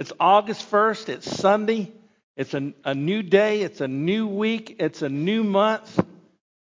[0.00, 1.10] It's August 1st.
[1.10, 1.92] It's Sunday.
[2.34, 3.60] It's a, a new day.
[3.60, 4.76] It's a new week.
[4.78, 6.02] It's a new month.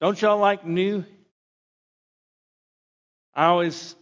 [0.00, 1.04] Don't y'all like new?
[3.34, 3.94] I always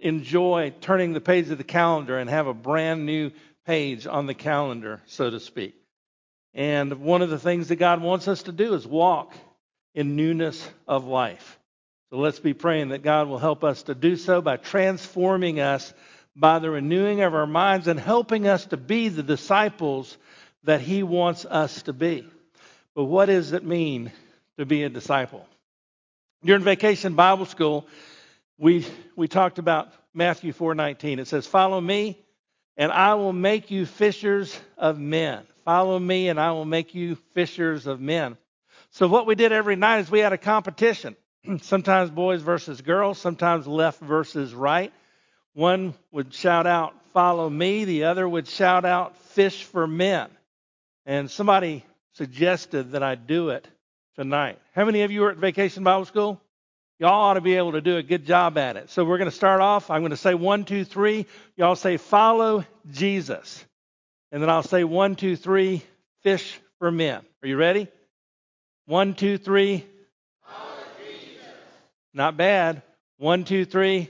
[0.00, 3.32] enjoy turning the page of the calendar and have a brand new
[3.66, 5.74] page on the calendar, so to speak.
[6.54, 9.34] And one of the things that God wants us to do is walk
[9.96, 11.58] in newness of life.
[12.10, 15.92] So let's be praying that God will help us to do so by transforming us
[16.36, 20.16] by the renewing of our minds and helping us to be the disciples
[20.64, 22.26] that He wants us to be.
[22.94, 24.12] But what does it mean
[24.58, 25.46] to be a disciple?
[26.44, 27.86] During vacation Bible school,
[28.58, 31.18] we, we talked about Matthew 4:19.
[31.18, 32.18] It says, "Follow me,
[32.76, 35.44] and I will make you fishers of men.
[35.64, 38.36] Follow me, and I will make you fishers of men."
[38.90, 41.16] So what we did every night is we had a competition.
[41.62, 44.92] sometimes boys versus girls, sometimes left versus right.
[45.54, 50.28] One would shout out, "Follow me." The other would shout out, "Fish for men."
[51.06, 53.66] And somebody suggested that I do it
[54.16, 54.58] tonight.
[54.74, 56.40] How many of you are at Vacation Bible School?
[57.00, 58.88] Y'all ought to be able to do a good job at it.
[58.90, 59.90] So we're going to start off.
[59.90, 61.26] I'm going to say one, two, three.
[61.56, 63.64] Y'all say, follow Jesus.
[64.30, 65.82] And then I'll say one, two, three,
[66.22, 67.22] fish for men.
[67.42, 67.88] Are you ready?
[68.86, 69.84] One, two, three.
[72.12, 72.82] Not bad.
[73.18, 74.08] One, two, three.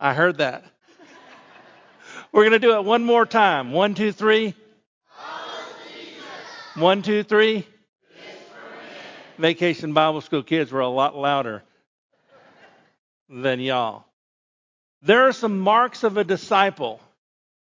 [0.00, 0.64] I heard that.
[2.30, 3.72] We're going to do it one more time.
[3.72, 4.54] One, two, three.
[6.76, 7.66] One, two, three.
[9.38, 11.64] Vacation Bible School kids were a lot louder
[13.28, 14.04] than y'all.
[15.02, 17.00] There are some marks of a disciple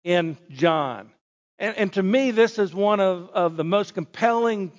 [0.05, 1.11] in John.
[1.59, 4.73] And, and to me, this is one of, of the most compelling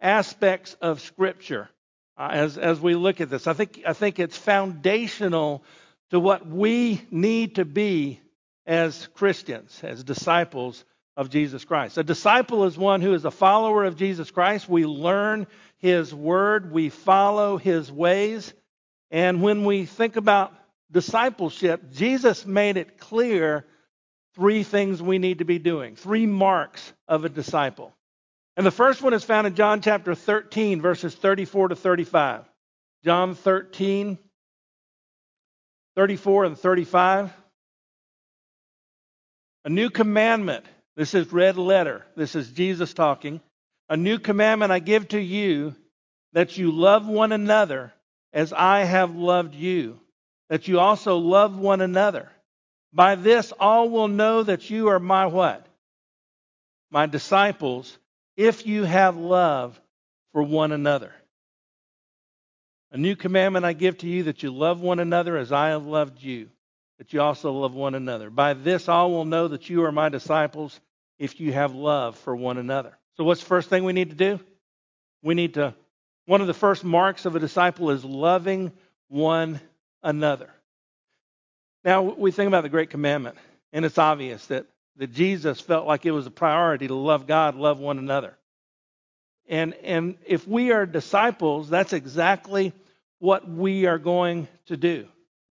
[0.00, 1.70] aspects of Scripture
[2.18, 3.46] uh, as, as we look at this.
[3.46, 5.62] I think, I think it's foundational
[6.10, 8.20] to what we need to be
[8.66, 10.84] as Christians, as disciples
[11.16, 11.98] of Jesus Christ.
[11.98, 14.68] A disciple is one who is a follower of Jesus Christ.
[14.68, 15.46] We learn
[15.78, 18.52] his word, we follow his ways.
[19.10, 20.52] And when we think about
[20.90, 23.64] discipleship, Jesus made it clear
[24.34, 27.92] three things we need to be doing, three marks of a disciple.
[28.56, 32.44] And the first one is found in John chapter 13, verses 34 to 35.
[33.04, 34.18] John 13,
[35.98, 37.32] 34 and 35.
[39.64, 40.64] A new commandment.
[40.94, 42.06] This is red letter.
[42.14, 43.40] This is Jesus talking.
[43.88, 45.74] A new commandment I give to you
[46.34, 47.92] that you love one another
[48.32, 49.98] as I have loved you,
[50.50, 52.30] that you also love one another.
[52.92, 55.66] By this all will know that you are my what?
[56.92, 57.98] My disciples,
[58.36, 59.80] if you have love
[60.32, 61.12] for one another.
[62.90, 65.86] A new commandment I give to you that you love one another as I have
[65.86, 66.48] loved you,
[66.98, 68.30] that you also love one another.
[68.30, 70.80] By this all will know that you are my disciples
[71.18, 72.96] if you have love for one another.
[73.16, 74.40] So, what's the first thing we need to do?
[75.22, 75.74] We need to,
[76.26, 78.72] one of the first marks of a disciple is loving
[79.08, 79.60] one
[80.02, 80.50] another.
[81.84, 83.36] Now, we think about the Great Commandment,
[83.72, 84.66] and it's obvious that,
[84.96, 88.36] that Jesus felt like it was a priority to love God, love one another.
[89.48, 92.72] And, and if we are disciples, that's exactly
[93.18, 95.06] what we are going to do.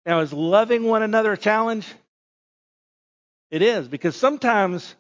[0.06, 1.88] Now, is loving one another a challenge?
[3.50, 4.96] It is, because sometimes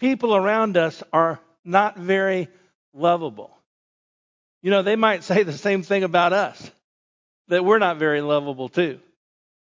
[0.00, 2.48] people around us are not very
[2.92, 3.56] lovable.
[4.62, 6.70] You know, they might say the same thing about us,
[7.48, 9.00] that we're not very lovable too.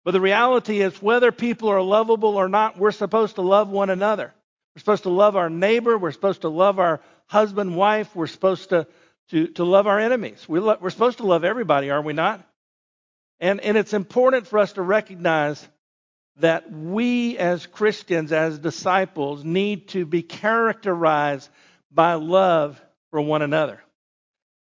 [0.04, 3.90] But the reality is, whether people are lovable or not, we're supposed to love one
[3.90, 4.32] another.
[4.74, 5.98] We're supposed to love our neighbor.
[5.98, 7.00] We're supposed to love our
[7.30, 8.14] husband, wife.
[8.14, 8.88] We're supposed to,
[9.30, 10.44] to, to love our enemies.
[10.48, 12.44] We lo- we're supposed to love everybody, are we not?
[13.38, 15.66] And, and it's important for us to recognize
[16.38, 21.48] that we as Christians, as disciples, need to be characterized
[21.92, 22.80] by love
[23.10, 23.80] for one another.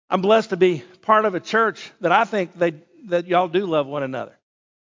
[0.09, 2.73] I'm blessed to be part of a church that I think they,
[3.05, 4.35] that y'all do love one another.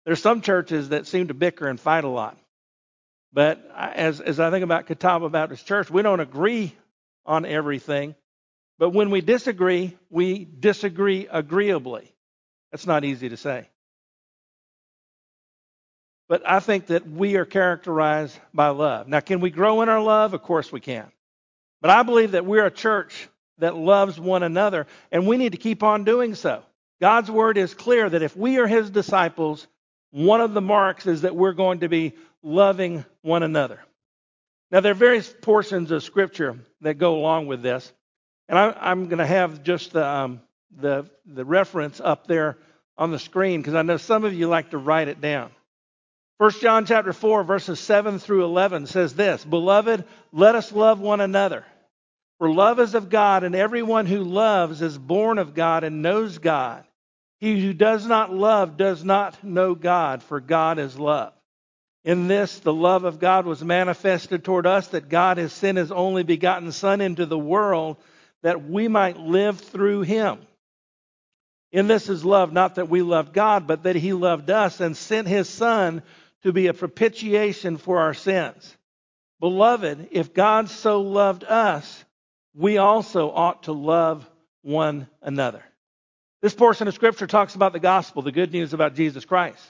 [0.05, 2.39] There's some churches that seem to bicker and fight a lot.
[3.33, 6.73] But as, as I think about Catawba Baptist Church, we don't agree
[7.27, 8.15] on everything.
[8.79, 12.13] But when we disagree, we disagree agreeably.
[12.71, 13.69] That's not easy to say.
[16.29, 19.09] But I think that we are characterized by love.
[19.09, 20.35] Now, can we grow in our love?
[20.35, 21.11] Of course we can.
[21.81, 23.29] But I believe that we're a church
[23.59, 26.63] that loves one another, and we need to keep on doing so.
[27.01, 29.67] God's word is clear that if we are his disciples,
[30.11, 33.81] one of the marks is that we're going to be loving one another.
[34.77, 37.91] Now, there are various portions of Scripture that go along with this,
[38.47, 42.59] and I, am going to have just the, um, the, the reference up there
[42.99, 45.51] on the screen because I know some of you like to write it down.
[46.37, 51.23] 1 John chapter 4 verses 7 through 11 says this, Beloved, let us love one
[51.23, 51.65] another.
[52.37, 56.37] For love is of God, and everyone who loves is born of God and knows
[56.37, 56.85] God.
[57.41, 61.33] He who does not love does not know God, for God is love.
[62.07, 65.91] In this, the love of God was manifested toward us that God has sent his
[65.91, 67.97] only begotten Son into the world
[68.45, 70.39] that we might live through him.
[71.73, 74.97] In this is love, not that we loved God, but that he loved us and
[74.97, 76.01] sent his Son
[76.45, 78.77] to be a propitiation for our sins.
[79.41, 82.05] Beloved, if God so loved us,
[82.55, 84.25] we also ought to love
[84.63, 85.65] one another.
[86.41, 89.61] This portion of Scripture talks about the gospel, the good news about Jesus Christ.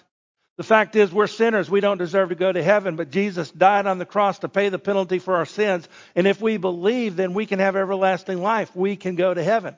[0.56, 1.70] The fact is, we're sinners.
[1.70, 4.70] We don't deserve to go to heaven, but Jesus died on the cross to pay
[4.70, 5.86] the penalty for our sins.
[6.14, 8.74] And if we believe, then we can have everlasting life.
[8.74, 9.76] We can go to heaven.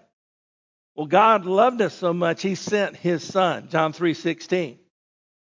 [0.94, 4.78] Well, God loved us so much, He sent His Son, John 3 16.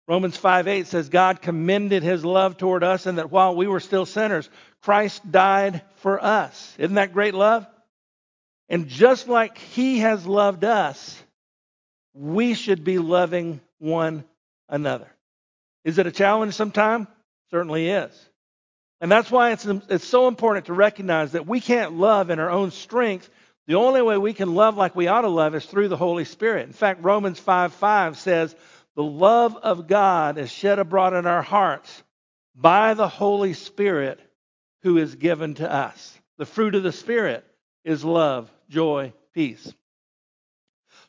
[0.09, 3.81] Romans 5 8 says, God commended his love toward us, and that while we were
[3.81, 4.51] still sinners,
[4.83, 6.75] Christ died for us.
[6.79, 7.67] Isn't that great love?
[8.69, 11.23] And just like he has loved us,
[12.15, 14.25] we should be loving one
[14.69, 15.09] another.
[15.85, 17.09] Is it a challenge sometime?
[17.51, 18.29] Certainly is.
[19.01, 22.51] And that's why it's, it's so important to recognize that we can't love in our
[22.51, 23.29] own strength.
[23.67, 26.25] The only way we can love like we ought to love is through the Holy
[26.25, 26.67] Spirit.
[26.67, 28.55] In fact, Romans 5 5 says,
[28.95, 32.03] the love of God is shed abroad in our hearts
[32.55, 34.21] by the Holy Spirit
[34.83, 36.19] who is given to us.
[36.39, 37.45] The fruit of the Spirit
[37.85, 39.73] is love, joy, peace.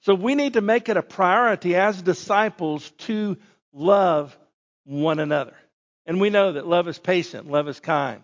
[0.01, 3.37] So we need to make it a priority as disciples to
[3.73, 4.37] love
[4.85, 5.55] one another.
[6.05, 8.23] And we know that love is patient, love is kind.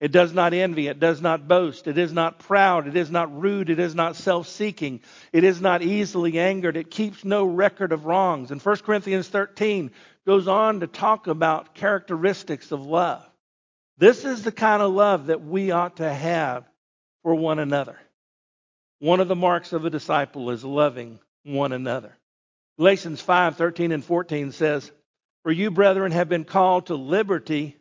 [0.00, 0.86] It does not envy.
[0.86, 1.88] It does not boast.
[1.88, 2.86] It is not proud.
[2.86, 3.68] It is not rude.
[3.68, 5.00] It is not self seeking.
[5.32, 6.76] It is not easily angered.
[6.76, 8.52] It keeps no record of wrongs.
[8.52, 9.90] And 1 Corinthians 13
[10.24, 13.28] goes on to talk about characteristics of love.
[13.96, 16.64] This is the kind of love that we ought to have
[17.24, 17.98] for one another.
[19.00, 22.16] One of the marks of a disciple is loving one another.
[22.78, 24.92] Galatians 5 13 and 14 says,
[25.48, 27.74] For you, brethren, have been called to liberty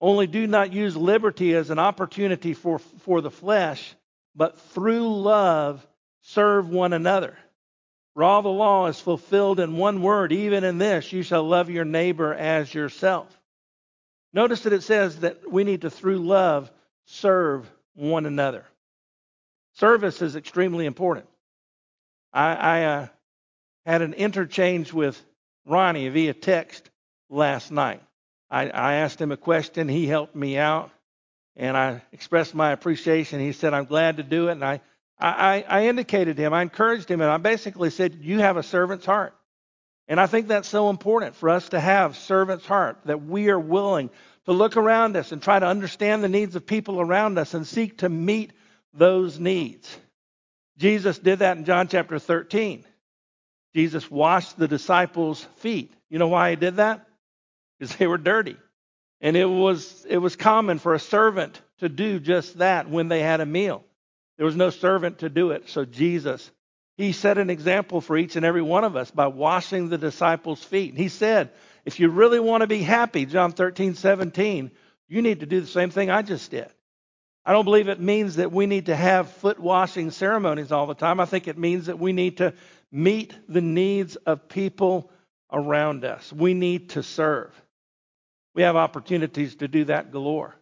[0.00, 3.94] only do not use liberty as an opportunity for, for the flesh,
[4.34, 5.86] but through love
[6.22, 7.36] serve one another.
[8.14, 11.68] For all the law is fulfilled in one word, even in this, you shall love
[11.68, 13.28] your neighbor as yourself.
[14.32, 16.72] Notice that it says that we need to, through love,
[17.04, 18.64] serve one another.
[19.74, 21.26] Service is extremely important.
[22.32, 23.06] I, I uh,
[23.84, 25.22] had an interchange with
[25.66, 26.88] Ronnie via text
[27.32, 28.02] last night.
[28.50, 29.88] I, I asked him a question.
[29.88, 30.90] He helped me out,
[31.56, 33.40] and I expressed my appreciation.
[33.40, 34.52] He said, I'm glad to do it.
[34.52, 34.80] And I,
[35.18, 39.06] I, I indicated him, I encouraged him, and I basically said, You have a servant's
[39.06, 39.34] heart.
[40.08, 43.58] And I think that's so important for us to have servant's heart, that we are
[43.58, 44.10] willing
[44.44, 47.66] to look around us and try to understand the needs of people around us and
[47.66, 48.52] seek to meet
[48.92, 49.96] those needs.
[50.76, 52.84] Jesus did that in John chapter 13.
[53.74, 55.94] Jesus washed the disciples' feet.
[56.10, 57.06] You know why he did that?
[57.82, 58.56] Because they were dirty.
[59.20, 63.18] And it was, it was common for a servant to do just that when they
[63.18, 63.82] had a meal.
[64.36, 65.68] There was no servant to do it.
[65.68, 66.48] So Jesus,
[66.96, 70.62] he set an example for each and every one of us by washing the disciples'
[70.62, 70.90] feet.
[70.90, 71.50] And he said,
[71.84, 74.70] if you really want to be happy, John 13, 17,
[75.08, 76.68] you need to do the same thing I just did.
[77.44, 80.94] I don't believe it means that we need to have foot washing ceremonies all the
[80.94, 81.18] time.
[81.18, 82.54] I think it means that we need to
[82.92, 85.10] meet the needs of people
[85.52, 86.32] around us.
[86.32, 87.52] We need to serve.
[88.54, 90.54] We have opportunities to do that galore.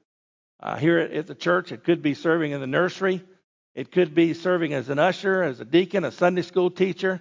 [0.60, 3.22] Uh, here at, the church, it could be serving in the nursery.
[3.74, 7.20] It could be serving as an usher, as a deacon, a Sunday school teacher.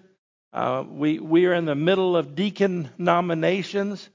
[0.51, 4.07] Uh, we, we are in the middle of deacon nominations.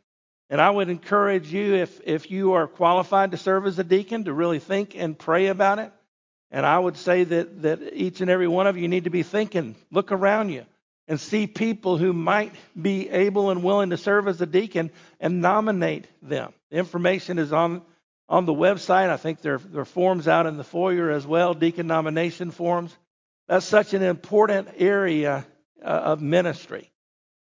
[0.51, 4.25] And I would encourage you, if, if you are qualified to serve as a deacon,
[4.25, 5.91] to really think and pray about it.
[6.51, 9.23] And I would say that, that each and every one of you need to be
[9.23, 10.67] thinking, look around you
[11.07, 15.41] and see people who might be able and willing to serve as a deacon and
[15.41, 16.53] nominate them.
[16.71, 17.83] The information is on
[18.29, 19.11] on the website.
[19.11, 22.97] I think there, there are forms out in the foyer as well, deacon nomination forms.
[23.49, 25.47] That's such an important area
[25.83, 26.91] uh, of ministry.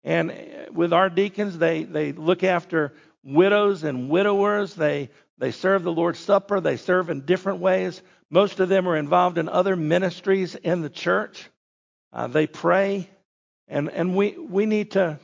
[0.03, 0.33] And
[0.71, 4.73] with our deacons, they, they look after widows and widowers.
[4.73, 6.61] They, they serve the Lord's Supper.
[6.61, 8.01] They serve in different ways.
[8.29, 11.49] Most of them are involved in other ministries in the church.
[12.13, 13.09] Uh, they pray
[13.69, 15.19] and, and we, we need to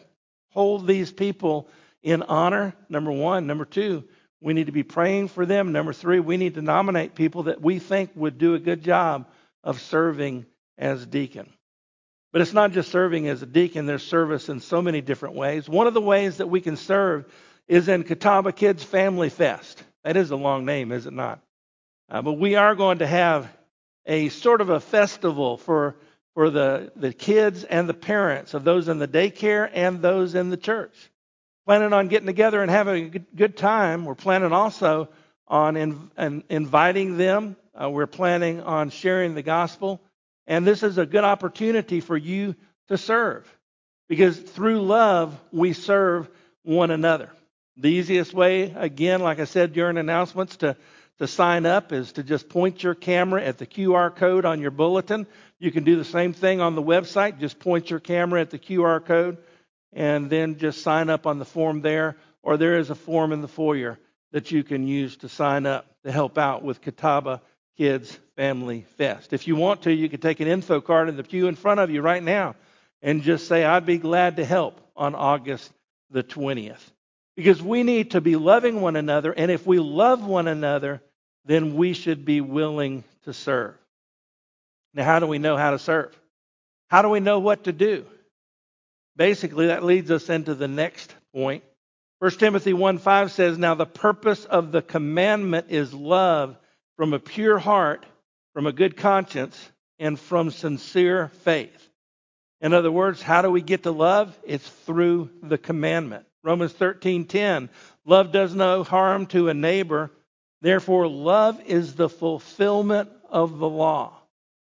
[0.50, 1.68] hold these people
[2.04, 3.48] in honor, number one.
[3.48, 4.04] Number two,
[4.40, 5.72] we need to be praying for them.
[5.72, 9.28] Number three, we need to nominate people that we think would do a good job
[9.64, 10.46] of serving
[10.78, 11.52] as deacon.
[12.32, 15.68] But it's not just serving as a deacon, there's service in so many different ways.
[15.68, 17.26] One of the ways that we can serve
[17.68, 19.82] is in Catawba Kids Family Fest.
[20.04, 21.40] That is a long name, is it not?
[22.10, 23.50] Uh, but we are going to have
[24.06, 25.96] a sort of a festival for
[26.36, 30.50] for the, the kids and the parents of those in the daycare and those in
[30.50, 30.94] the church.
[31.66, 34.06] Planning on getting together and having a good, time.
[34.06, 35.10] We're planning also
[35.48, 37.56] on in, in, inviting them.
[37.74, 40.02] Uh, we're planning on sharing the gospel.
[40.46, 42.56] And this is a good opportunity for you
[42.90, 43.52] to serve.
[44.08, 46.30] Because through love, we serve
[46.64, 47.30] one another.
[47.78, 50.76] The easiest way, again, like I said during announcements, to,
[51.20, 54.72] to sign up is to just point your camera at the QR code on your
[54.72, 55.28] bulletin.
[55.60, 57.40] You can do the same thing on the website.
[57.40, 59.38] Just point your camera at the QR code
[59.94, 62.18] and then just sign up on the form there.
[62.44, 63.98] Or there is a form in the foyer
[64.32, 67.42] that you can use to sign up to help out with Catawba
[67.78, 69.34] Kids Family Fest.
[69.34, 71.80] If you want to, you can take an info card in the pew in front
[71.80, 72.56] of you right now
[73.02, 75.72] and just say, I'd be glad to help on August
[76.12, 76.92] the 20th.
[77.36, 81.02] Because we need to be loving one another, and if we love one another,
[81.46, 83.76] then we should be willing to serve.
[84.94, 86.18] Now, how do we know how to serve?
[86.88, 88.06] How do we know what to do?
[89.18, 91.64] Basically, that leads us into the next point.
[92.20, 96.58] 1 Timothy 1 5 says, Now the purpose of the commandment is love
[96.96, 98.06] from a pure heart,
[98.54, 101.90] from a good conscience, and from sincere faith.
[102.62, 104.38] In other words, how do we get to love?
[104.44, 106.26] It's through the commandment.
[106.46, 107.70] Romans 13:10
[108.06, 110.12] Love does no harm to a neighbor,
[110.62, 114.14] therefore love is the fulfillment of the law.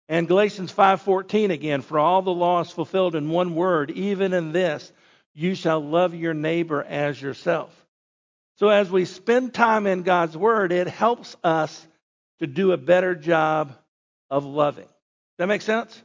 [0.08, 4.52] And Galatians 5:14 again, for all the law is fulfilled in one word, even in
[4.52, 4.92] this,
[5.34, 7.74] you shall love your neighbor as yourself.
[8.58, 11.88] So as we spend time in God's word, it helps us
[12.40, 13.76] to do a better job
[14.30, 14.86] of loving.
[14.86, 16.00] Does that make sense?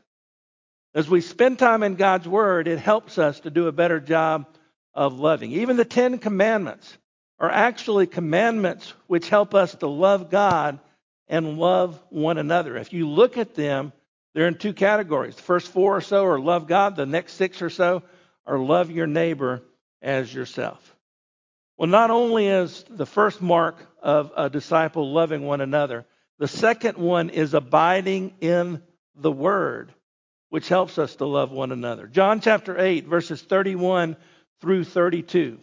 [0.94, 4.46] As we spend time in God's word, it helps us to do a better job
[4.94, 5.52] of loving.
[5.52, 6.96] Even the 10 commandments
[7.38, 10.78] are actually commandments which help us to love God
[11.28, 12.76] and love one another.
[12.76, 13.92] If you look at them,
[14.34, 15.36] they're in two categories.
[15.36, 18.02] The first four or so are love God, the next six or so
[18.46, 19.62] are love your neighbor
[20.02, 20.94] as yourself.
[21.76, 26.04] Well, not only is the first mark of a disciple loving one another,
[26.38, 28.82] the second one is abiding in
[29.14, 29.92] the word,
[30.50, 32.06] which helps us to love one another.
[32.06, 34.16] John chapter 8, verses 31
[34.60, 35.58] through 32.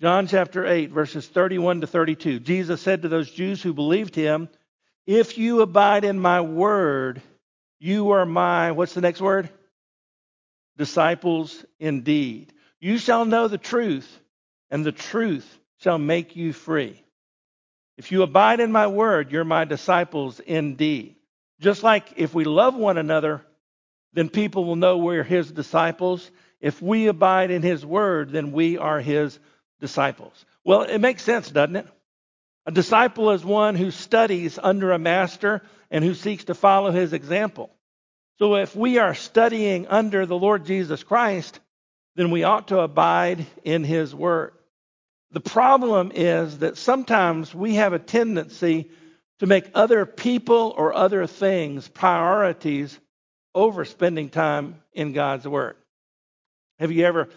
[0.00, 2.40] John chapter 8, verses 31 to 32.
[2.40, 4.48] Jesus said to those Jews who believed him,
[5.06, 7.22] If you abide in my word,
[7.78, 9.48] you are my, what's the next word?
[10.76, 12.52] Disciples indeed.
[12.80, 14.08] You shall know the truth,
[14.70, 15.46] and the truth
[15.78, 17.00] shall make you free.
[17.96, 21.16] If you abide in my word, you're my disciples indeed.
[21.60, 23.42] Just like if we love one another,
[24.14, 26.28] then people will know we're his disciples
[26.62, 29.38] if we abide in his word, then we are his
[29.80, 30.46] disciples.
[30.64, 31.88] Well, it makes sense, doesn't it?
[32.64, 37.12] A disciple is one who studies under a master and who seeks to follow his
[37.12, 37.70] example.
[38.38, 41.58] So if we are studying under the Lord Jesus Christ,
[42.14, 44.52] then we ought to abide in his word.
[45.32, 48.90] The problem is that sometimes we have a tendency
[49.40, 52.96] to make other people or other things priorities
[53.54, 55.74] over spending time in God's word.
[56.82, 57.28] Have you ever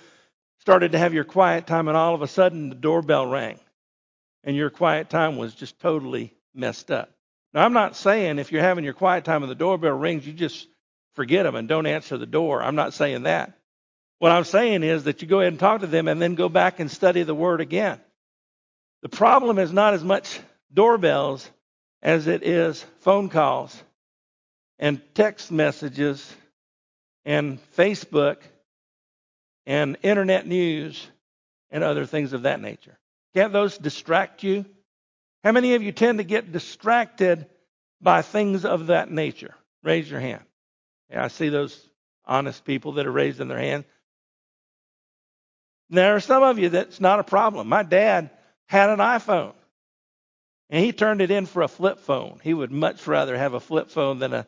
[0.62, 3.60] started to have your quiet time and all of a sudden the doorbell rang
[4.44, 7.12] and your quiet time was just totally messed up?
[7.54, 10.34] Now, I'm not saying if you're having your quiet time and the doorbell rings, you
[10.34, 10.68] just
[11.14, 12.64] forget them and don't answer the door.
[12.64, 13.54] I'm not saying that.
[14.18, 16.50] What I'm saying is that you go ahead and talk to them and then go
[16.50, 18.02] back and study the Word again.
[19.04, 20.40] The problem is not as much
[20.74, 21.48] doorbells
[22.02, 23.80] as it is phone calls
[24.80, 26.36] and text messages
[27.26, 28.38] and Facebook
[29.66, 31.08] and internet news
[31.72, 32.98] and other things of that nature.
[33.34, 34.66] Can't those distract you?
[35.44, 37.48] How many of you tend to get distracted
[38.02, 39.54] by things of that nature?
[39.84, 40.44] Raise your hand.
[41.10, 41.90] Yeah, I see those
[42.26, 43.86] honest people that are raising their hand.
[45.90, 47.68] There are some of you that's not a problem.
[47.68, 48.32] My dad
[48.68, 49.54] had an iPhone
[50.70, 52.40] and he turned it in for a flip phone.
[52.44, 54.48] He would much rather have a flip phone than a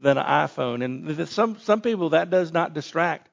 [0.00, 0.84] than an iPhone.
[0.84, 3.28] And some some people that does not distract.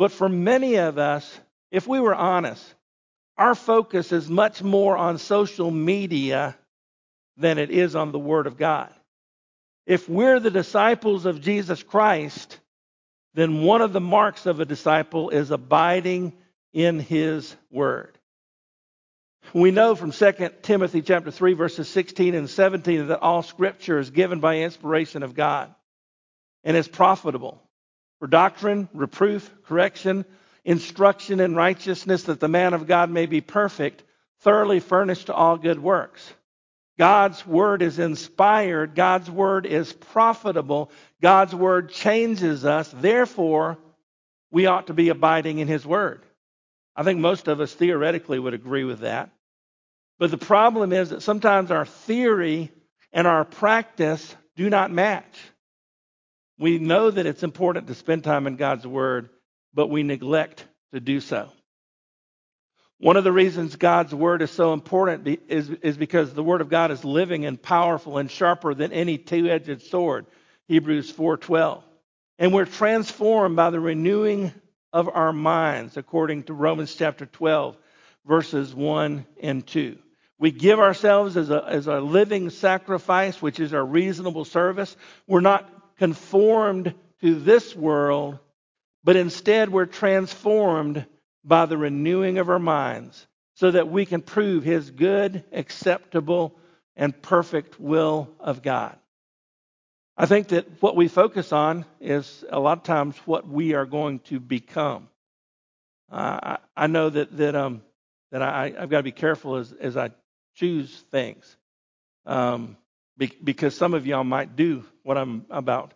[0.00, 1.38] But for many of us,
[1.70, 2.64] if we were honest,
[3.36, 6.56] our focus is much more on social media
[7.36, 8.90] than it is on the Word of God.
[9.84, 12.58] If we're the disciples of Jesus Christ,
[13.34, 16.32] then one of the marks of a disciple is abiding
[16.72, 18.16] in his word.
[19.52, 24.08] We know from 2 Timothy chapter 3 verses 16 and 17 that all scripture is
[24.08, 25.74] given by inspiration of God
[26.64, 27.62] and is profitable
[28.20, 30.24] for doctrine, reproof, correction,
[30.64, 34.04] instruction in righteousness, that the man of God may be perfect,
[34.42, 36.32] thoroughly furnished to all good works.
[36.98, 38.94] God's word is inspired.
[38.94, 40.90] God's word is profitable.
[41.22, 42.92] God's word changes us.
[42.94, 43.78] Therefore,
[44.50, 46.22] we ought to be abiding in his word.
[46.94, 49.30] I think most of us theoretically would agree with that.
[50.18, 52.70] But the problem is that sometimes our theory
[53.14, 55.38] and our practice do not match.
[56.60, 59.30] We know that it's important to spend time in God's Word,
[59.72, 61.50] but we neglect to do so.
[62.98, 66.68] One of the reasons God's Word is so important is, is because the Word of
[66.68, 70.26] God is living and powerful and sharper than any two-edged sword.
[70.68, 71.82] Hebrews 4:12.
[72.38, 74.52] And we're transformed by the renewing
[74.92, 77.78] of our minds, according to Romans chapter 12,
[78.26, 79.98] verses 1 and 2.
[80.38, 84.94] We give ourselves as a, as a living sacrifice, which is our reasonable service.
[85.26, 88.38] We're not conformed to this world,
[89.04, 91.04] but instead we're transformed
[91.44, 96.56] by the renewing of our minds so that we can prove his good, acceptable,
[96.96, 98.96] and perfect will of God.
[100.16, 103.84] I think that what we focus on is a lot of times what we are
[103.86, 105.06] going to become.
[106.10, 107.82] Uh, I, I, know that that um,
[108.32, 110.12] that I, have got to be careful as as I
[110.54, 111.56] choose things,
[112.24, 112.78] um,
[113.20, 115.92] be, because some of y'all might do what I'm about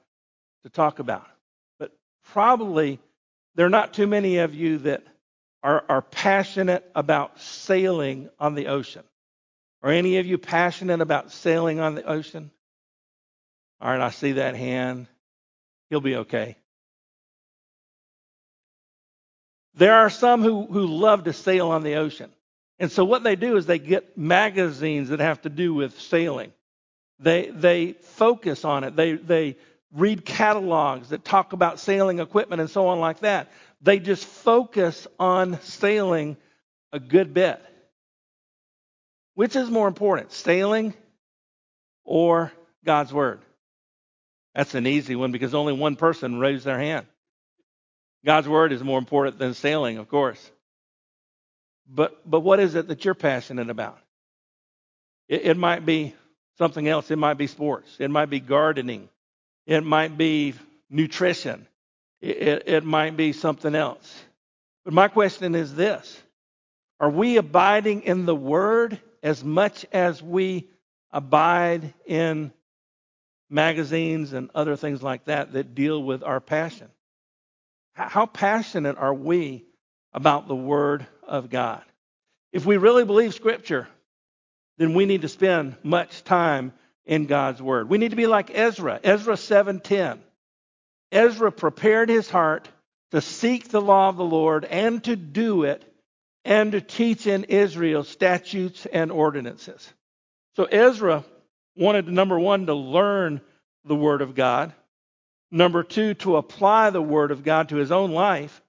[0.62, 1.26] to talk about.
[1.78, 1.90] But
[2.26, 3.00] probably
[3.54, 5.02] there are not too many of you that
[5.62, 9.02] are, are passionate about sailing on the ocean.
[9.82, 12.50] Are any of you passionate about sailing on the ocean?
[13.80, 15.06] All right, I see that hand.
[15.88, 16.56] He'll be okay.
[19.76, 22.30] There are some who, who love to sail on the ocean.
[22.78, 26.52] And so what they do is they get magazines that have to do with sailing.
[27.18, 28.96] They, they focus on it.
[28.96, 29.56] They, they
[29.92, 33.50] read catalogs that talk about sailing equipment and so on like that.
[33.80, 36.36] They just focus on sailing
[36.92, 37.60] a good bit.
[39.34, 40.94] Which is more important, sailing
[42.04, 42.52] or
[42.84, 43.40] God's Word?
[44.54, 47.06] That's an easy one because only one person raised their hand.
[48.24, 50.50] God's Word is more important than sailing, of course.
[51.86, 53.98] But, but what is it that you're passionate about?
[55.28, 56.14] It, it might be
[56.58, 57.10] something else.
[57.10, 57.96] It might be sports.
[57.98, 59.08] It might be gardening.
[59.66, 60.54] It might be
[60.90, 61.66] nutrition.
[62.20, 64.22] It, it, it might be something else.
[64.84, 66.20] But my question is this
[67.00, 70.68] Are we abiding in the Word as much as we
[71.10, 72.52] abide in
[73.50, 76.88] magazines and other things like that that deal with our passion?
[77.94, 79.64] How passionate are we
[80.12, 81.82] about the Word of God?
[82.52, 83.88] If we really believe Scripture,
[84.78, 86.72] then we need to spend much time
[87.06, 87.88] in God's word.
[87.88, 90.20] We need to be like Ezra, Ezra 7:10.
[91.12, 92.68] Ezra prepared his heart
[93.10, 95.84] to seek the law of the Lord and to do it
[96.44, 99.92] and to teach in Israel statutes and ordinances.
[100.56, 101.24] So Ezra
[101.76, 103.40] wanted number 1 to learn
[103.84, 104.72] the word of God,
[105.50, 108.62] number 2 to apply the word of God to his own life,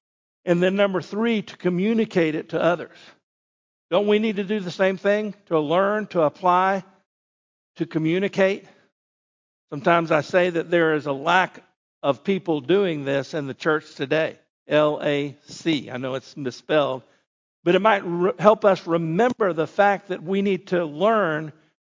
[0.44, 2.98] and then number 3 to communicate it to others.
[3.92, 5.36] Don't we need to do the same thing?
[5.48, 6.84] To learn, to apply,
[7.76, 8.66] to communicate.
[9.70, 11.64] Sometimes I say that there is a lack
[12.02, 14.40] of people doing this in the church today.
[14.68, 15.92] L A C.
[15.92, 17.04] I know it's misspelled,
[17.64, 21.54] but it might re- help us remember the fact that we need to learn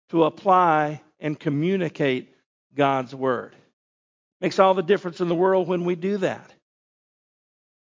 [0.09, 2.33] to apply and communicate
[2.75, 3.55] God's word.
[4.41, 6.51] Makes all the difference in the world when we do that.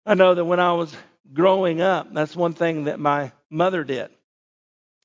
[0.05, 0.95] I know that when I was
[1.31, 4.09] growing up, that's one thing that my mother did.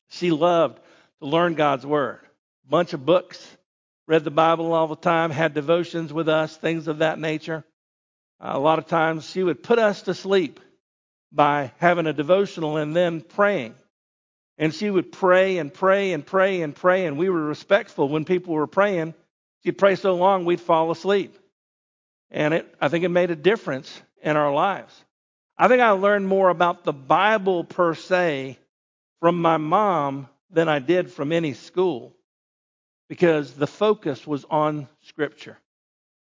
[0.09, 0.79] She loved
[1.21, 2.21] to learn God's word
[2.69, 3.57] bunch of books,
[4.07, 7.65] read the Bible all the time, had devotions with us, things of that nature.
[8.41, 10.61] A lot of times she would put us to sleep
[11.33, 13.75] by having a devotional and then praying.
[14.59, 18.25] And she would pray and pray and pray and pray, and we were respectful when
[18.25, 19.15] people were praying.
[19.63, 21.39] She'd pray so long we'd fall asleep.
[22.31, 24.93] And it, I think it made a difference in our lives.
[25.59, 28.59] I think I learned more about the Bible per se
[29.21, 32.15] from my mom than I did from any school
[33.09, 35.57] because the focus was on Scripture.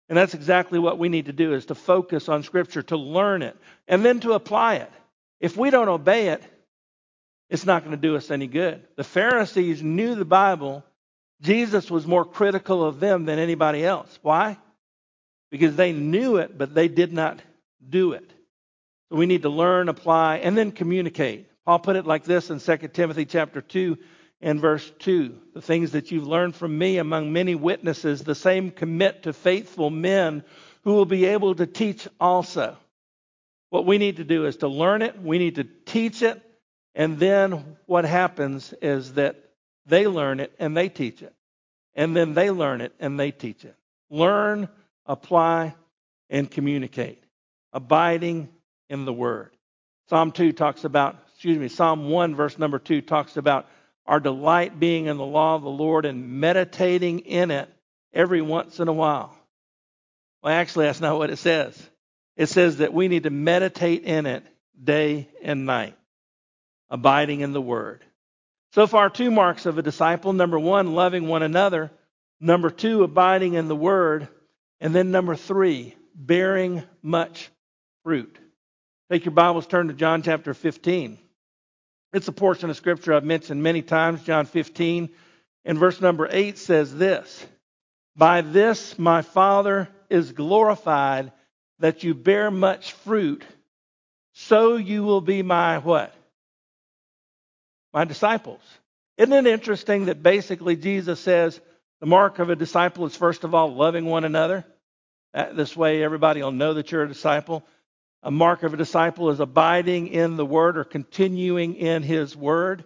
[0.08, 3.42] And that's exactly what we need to do is to focus on Scripture, to learn
[3.42, 3.56] it,
[3.88, 4.92] and then to apply it.
[5.40, 6.42] If we don't obey it,
[7.50, 8.82] it's not going to do us any good.
[8.96, 10.84] The Pharisees knew the Bible.
[11.42, 14.18] Jesus was more critical of them than anybody else.
[14.22, 14.56] Why?
[15.50, 17.40] Because they knew it, but they did not
[17.88, 18.30] do it.
[19.10, 21.48] So we need to learn, apply, and then communicate.
[21.64, 23.98] Paul put it like this in 2 Timothy chapter 2
[24.40, 25.38] and verse 2.
[25.54, 29.90] The things that you've learned from me among many witnesses, the same commit to faithful
[29.90, 30.44] men
[30.82, 32.76] who will be able to teach also.
[33.70, 36.42] What we need to do is to learn it, we need to teach it,
[36.96, 39.36] And then what happens is that
[39.84, 41.34] they learn it and they teach it.
[41.94, 43.76] And then they learn it and they teach it.
[44.10, 44.68] Learn,
[45.04, 45.74] apply,
[46.30, 47.22] and communicate.
[47.72, 48.48] Abiding
[48.88, 49.50] in the Word.
[50.08, 53.66] Psalm 2 talks about, excuse me, Psalm 1, verse number 2 talks about
[54.06, 57.68] our delight being in the law of the Lord and meditating in it
[58.12, 59.36] every once in a while.
[60.42, 61.90] Well, actually, that's not what it says.
[62.36, 64.44] It says that we need to meditate in it
[64.80, 65.96] day and night,
[66.90, 68.04] abiding in the Word.
[68.72, 70.32] So far, two marks of a disciple.
[70.32, 71.90] Number one, loving one another.
[72.40, 74.28] Number two, abiding in the Word.
[74.80, 77.50] And then number three, bearing much
[78.04, 78.38] fruit.
[79.08, 81.16] Take your Bibles, turn to John chapter 15.
[82.12, 85.10] It's a portion of Scripture I've mentioned many times, John 15.
[85.64, 87.46] And verse number 8 says this
[88.16, 91.30] By this my Father is glorified,
[91.78, 93.44] that you bear much fruit,
[94.32, 96.12] so you will be my what?
[97.92, 98.62] My disciples.
[99.18, 101.60] Isn't it interesting that basically Jesus says
[102.00, 104.64] the mark of a disciple is first of all loving one another?
[105.32, 107.64] This way everybody will know that you're a disciple.
[108.26, 112.82] A mark of a disciple is abiding in the word or continuing in his word.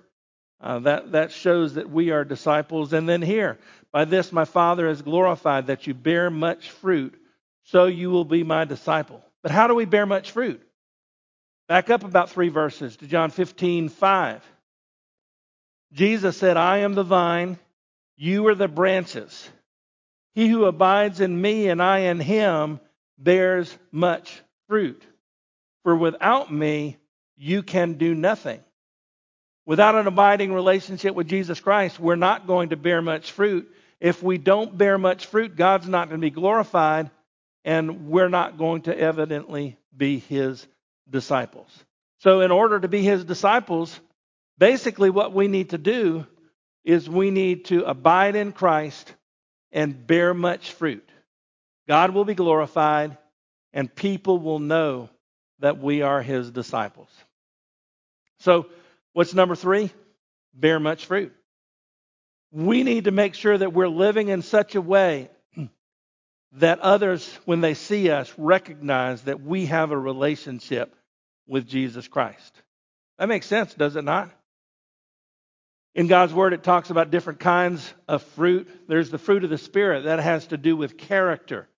[0.61, 2.92] Uh, that, that shows that we are disciples.
[2.92, 3.59] And then here,
[3.90, 7.18] by this my Father is glorified, that you bear much fruit,
[7.64, 9.24] so you will be my disciple.
[9.42, 10.61] But how do we bear much fruit?
[11.68, 14.44] Back up about three verses to John 15, 5.
[15.94, 17.59] Jesus said, I am the vine,
[18.18, 19.48] you are the branches.
[20.35, 22.79] He who abides in me and I in him
[23.16, 25.03] bears much fruit.
[25.85, 26.99] For without me,
[27.37, 28.61] you can do nothing.
[29.66, 33.71] Without an abiding relationship with Jesus Christ, we're not going to bear much fruit.
[34.01, 37.11] If we don't bear much fruit, God's not going to be glorified,
[37.64, 40.66] and we're not going to evidently be his
[41.09, 41.69] disciples.
[42.19, 43.99] So, in order to be his disciples,
[44.59, 46.27] basically what we need to do
[46.85, 49.14] is we need to abide in Christ
[49.73, 51.09] and bear much fruit.
[51.88, 53.16] God will be glorified,
[53.73, 55.11] and people will know
[55.61, 57.09] that we are his disciples.
[58.40, 58.66] So,
[59.12, 59.90] what's number three?
[60.55, 61.33] Bear much fruit.
[62.53, 65.31] We need to make sure that we're living in such a way
[66.53, 70.94] that others, when they see us, recognize that we have a relationship
[71.46, 72.62] with Jesus Christ.
[73.18, 74.31] That makes sense, does it not?
[75.94, 78.68] In God's Word, it talks about different kinds of fruit.
[78.88, 81.68] There's the fruit of the Spirit that has to do with character.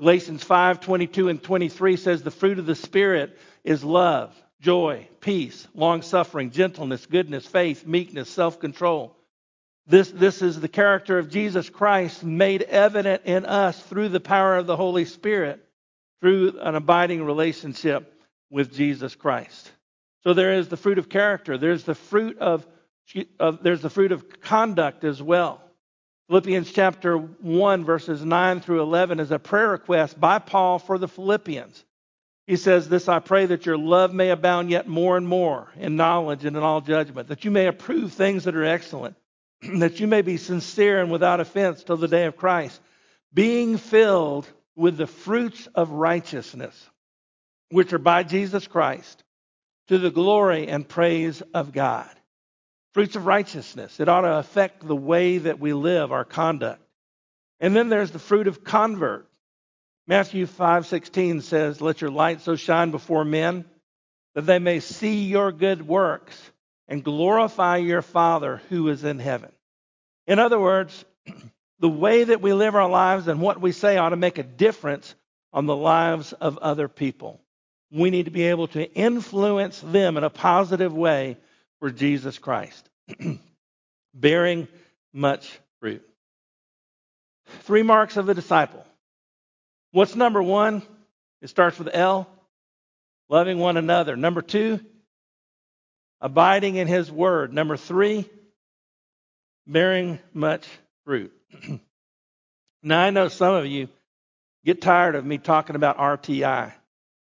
[0.00, 5.68] Galatians 5 22 and 23 says the fruit of the Spirit is love, joy, peace,
[5.74, 9.14] long suffering, gentleness, goodness, faith, meekness, self control.
[9.86, 14.56] This, this is the character of Jesus Christ made evident in us through the power
[14.56, 15.62] of the Holy Spirit,
[16.22, 18.10] through an abiding relationship
[18.48, 19.70] with Jesus Christ.
[20.24, 21.58] So there is the fruit of character.
[21.58, 22.66] There's the fruit of
[23.60, 25.60] there's the fruit of conduct as well.
[26.30, 31.08] Philippians chapter 1, verses 9 through 11 is a prayer request by Paul for the
[31.08, 31.84] Philippians.
[32.46, 35.96] He says, This I pray that your love may abound yet more and more in
[35.96, 39.16] knowledge and in all judgment, that you may approve things that are excellent,
[39.78, 42.80] that you may be sincere and without offense till the day of Christ,
[43.34, 46.90] being filled with the fruits of righteousness,
[47.70, 49.24] which are by Jesus Christ,
[49.88, 52.08] to the glory and praise of God.
[52.92, 54.00] Fruits of righteousness.
[54.00, 56.82] It ought to affect the way that we live, our conduct.
[57.60, 59.28] And then there's the fruit of convert.
[60.06, 63.64] Matthew 5:16 says, "Let your light so shine before men
[64.34, 66.50] that they may see your good works
[66.88, 69.52] and glorify your Father who is in heaven."
[70.26, 71.04] In other words,
[71.78, 74.42] the way that we live our lives and what we say ought to make a
[74.42, 75.14] difference
[75.52, 77.40] on the lives of other people.
[77.92, 81.36] We need to be able to influence them in a positive way
[81.80, 82.88] for Jesus Christ,
[84.14, 84.68] bearing
[85.12, 86.06] much fruit.
[87.62, 88.84] Three marks of a disciple.
[89.92, 90.82] What's number one?
[91.42, 92.28] It starts with L,
[93.28, 94.14] loving one another.
[94.14, 94.78] Number two,
[96.20, 97.52] abiding in his word.
[97.52, 98.28] Number three,
[99.66, 100.68] bearing much
[101.04, 101.32] fruit.
[102.82, 103.88] now, I know some of you
[104.64, 106.72] get tired of me talking about RTI.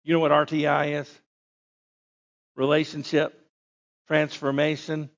[0.04, 1.20] You know what RTI is?
[2.56, 3.37] Relationship
[4.08, 5.10] transformation,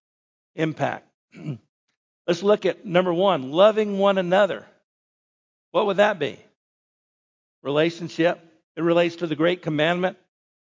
[0.54, 1.08] impact.
[2.26, 4.66] Let's look at number one loving one another.
[5.70, 6.38] What would that be?
[7.62, 8.40] Relationship.
[8.76, 10.16] It relates to the great commandment.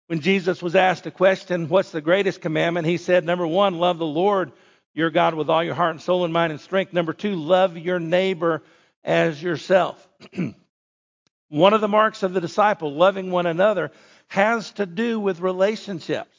[0.08, 2.88] When Jesus was asked a question, What's the greatest commandment?
[2.88, 4.52] He said, Number one, love the Lord
[4.94, 6.94] your God with all your heart and soul and mind and strength.
[6.94, 8.64] Number two, love your neighbor
[9.04, 10.08] as yourself.
[11.50, 13.92] one of the marks of the disciple, loving one another,
[14.28, 16.36] has to do with relationships.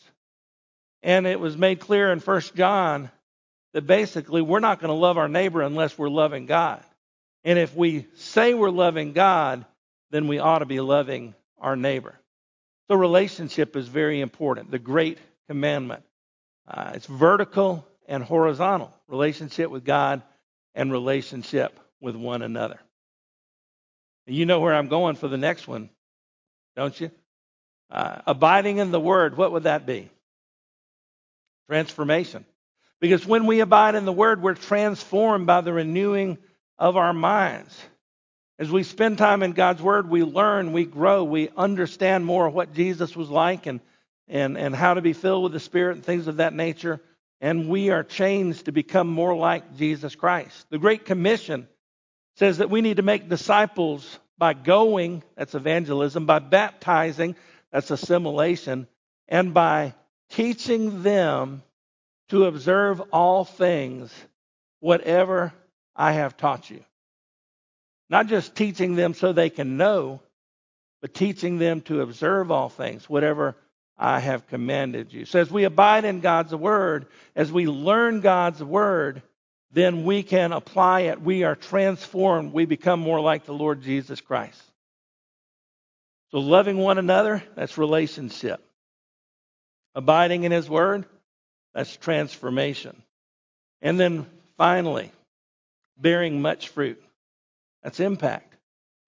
[1.06, 3.12] And it was made clear in 1 John
[3.72, 6.82] that basically we're not going to love our neighbor unless we're loving God.
[7.44, 9.64] And if we say we're loving God,
[10.10, 12.18] then we ought to be loving our neighbor.
[12.88, 14.72] So relationship is very important.
[14.72, 16.02] The great commandment.
[16.66, 20.22] Uh, it's vertical and horizontal relationship with God
[20.74, 22.80] and relationship with one another.
[24.26, 25.88] You know where I'm going for the next one,
[26.74, 27.12] don't you?
[27.92, 30.10] Uh, abiding in the Word, what would that be?
[31.68, 32.44] Transformation.
[33.00, 36.38] Because when we abide in the Word, we're transformed by the renewing
[36.78, 37.78] of our minds.
[38.58, 42.72] As we spend time in God's Word, we learn, we grow, we understand more what
[42.72, 43.80] Jesus was like and,
[44.28, 47.00] and, and how to be filled with the Spirit and things of that nature.
[47.40, 50.66] And we are changed to become more like Jesus Christ.
[50.70, 51.68] The Great Commission
[52.36, 57.36] says that we need to make disciples by going, that's evangelism, by baptizing,
[57.70, 58.86] that's assimilation,
[59.28, 59.94] and by
[60.30, 61.62] teaching them
[62.28, 64.12] to observe all things,
[64.80, 65.52] whatever
[65.94, 66.84] I have taught you.
[68.08, 70.20] Not just teaching them so they can know,
[71.00, 73.56] but teaching them to observe all things, whatever
[73.98, 75.24] I have commanded you.
[75.24, 79.22] So as we abide in God's word, as we learn God's word,
[79.72, 81.20] then we can apply it.
[81.20, 82.52] We are transformed.
[82.52, 84.62] We become more like the Lord Jesus Christ.
[86.30, 88.65] So loving one another, that's relationship.
[89.96, 91.06] Abiding in his word,
[91.74, 93.02] that's transformation.
[93.80, 94.26] And then
[94.58, 95.10] finally,
[95.96, 97.02] bearing much fruit.
[97.82, 98.54] That's impact.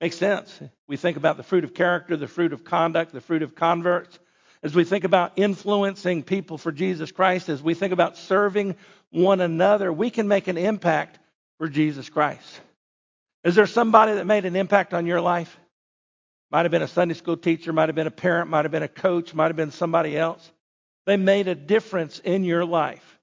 [0.00, 0.60] Makes sense.
[0.86, 4.18] We think about the fruit of character, the fruit of conduct, the fruit of converts.
[4.62, 8.74] As we think about influencing people for Jesus Christ, as we think about serving
[9.10, 11.18] one another, we can make an impact
[11.58, 12.60] for Jesus Christ.
[13.44, 15.54] Is there somebody that made an impact on your life?
[16.50, 18.82] Might have been a Sunday school teacher, might have been a parent, might have been
[18.82, 20.50] a coach, might have been somebody else.
[21.08, 23.18] They made a difference in your life.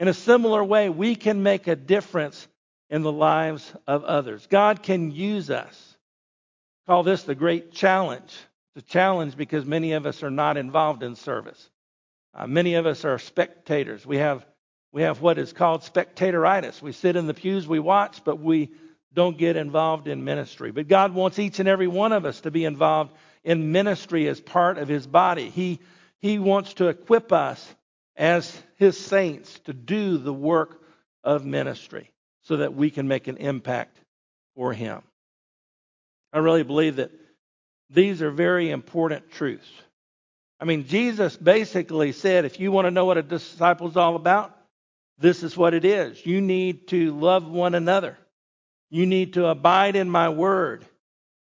[0.00, 2.48] In a similar way, we can make a difference
[2.90, 4.48] in the lives of others.
[4.50, 5.96] God can use us.
[6.88, 8.36] Call this the great challenge.
[8.74, 11.70] It's a challenge because many of us are not involved in service.
[12.34, 14.04] Uh, many of us are spectators.
[14.04, 14.44] We have
[14.90, 16.82] we have what is called spectatoritis.
[16.82, 18.70] We sit in the pews, we watch, but we
[19.12, 20.72] don't get involved in ministry.
[20.72, 23.12] But God wants each and every one of us to be involved
[23.44, 25.50] in ministry as part of His body.
[25.50, 25.78] He
[26.22, 27.74] He wants to equip us
[28.16, 30.80] as His saints to do the work
[31.24, 32.10] of ministry
[32.44, 33.98] so that we can make an impact
[34.54, 35.02] for Him.
[36.32, 37.10] I really believe that
[37.90, 39.68] these are very important truths.
[40.60, 44.14] I mean, Jesus basically said if you want to know what a disciple is all
[44.14, 44.56] about,
[45.18, 46.24] this is what it is.
[46.24, 48.16] You need to love one another,
[48.90, 50.86] you need to abide in my word,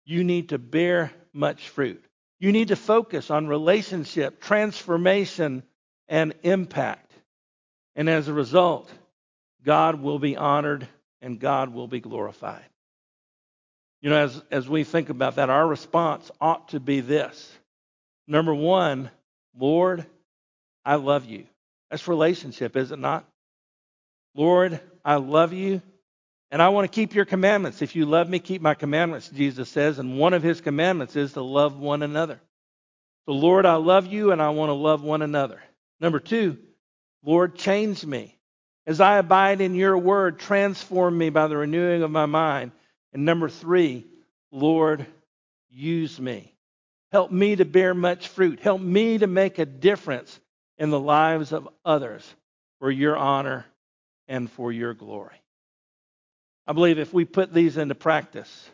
[0.05, 2.03] you need to bear much fruit.
[2.41, 5.61] You need to focus on relationship, transformation,
[6.09, 7.11] and impact.
[7.95, 8.91] And as a result,
[9.63, 10.87] God will be honored
[11.21, 12.65] and God will be glorified.
[14.01, 17.51] You know, as, as we think about that, our response ought to be this.
[18.27, 19.11] Number one,
[19.55, 20.07] Lord,
[20.83, 21.45] I love you.
[21.91, 23.23] That's relationship, is it not?
[24.33, 25.83] Lord, I love you,
[26.51, 27.81] and I want to keep your commandments.
[27.81, 31.33] If you love me, keep my commandments, Jesus says, and one of his commandments is
[31.33, 32.41] to love one another.
[33.25, 35.61] So, Lord, I love you, and I want to love one another.
[36.01, 36.57] Number two,
[37.23, 38.37] Lord, change me.
[38.85, 42.71] As I abide in your word, transform me by the renewing of my mind.
[43.13, 44.05] And number three,
[44.51, 45.05] Lord,
[45.69, 46.53] use me.
[47.11, 48.59] Help me to bear much fruit.
[48.59, 50.37] Help me to make a difference
[50.77, 52.27] in the lives of others
[52.79, 53.65] for your honor
[54.27, 55.40] and for your glory.
[56.67, 58.69] I believe if we put these into practice,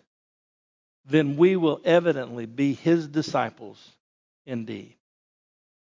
[1.05, 3.79] then we will evidently be his disciples
[4.45, 4.95] indeed.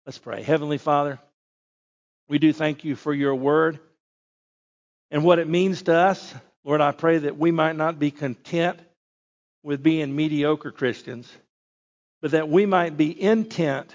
[0.06, 0.44] Let's pray.
[0.44, 1.20] Heavenly Father,
[2.30, 3.80] we do thank you for your word
[5.12, 6.34] and what it means to us.
[6.64, 8.80] Lord, I pray that we might not be content
[9.64, 11.32] with being mediocre Christians,
[12.22, 13.94] but that we might be intent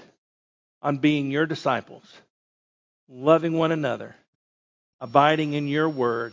[0.82, 2.04] on being your disciples,
[3.08, 4.16] loving one another,
[5.00, 6.32] abiding in your word,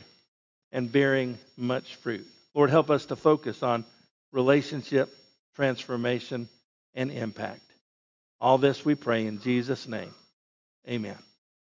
[0.72, 2.28] and bearing much fruit.
[2.54, 3.86] Lord, help us to focus on
[4.32, 5.16] relationship,
[5.56, 6.50] transformation,
[6.94, 7.62] and impact.
[8.40, 10.14] All this we pray in Jesus' name.
[10.88, 11.18] Amen.